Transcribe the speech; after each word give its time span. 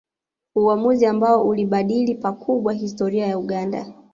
Uamuzi 0.55 1.05
ambao 1.05 1.47
uliibadili 1.47 2.15
pakubwa 2.15 2.73
historia 2.73 3.27
ya 3.27 3.39
Uganda 3.39 3.93